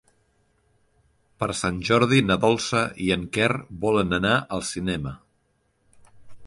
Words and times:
Per 1.43 1.49
Sant 1.59 1.77
Jordi 1.89 2.21
na 2.31 2.39
Dolça 2.47 2.81
i 3.09 3.13
en 3.19 3.29
Quer 3.37 3.51
volen 3.85 4.21
anar 4.21 4.35
al 4.57 4.69
cinema. 4.73 5.19